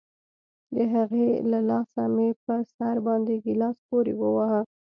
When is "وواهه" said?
4.21-4.61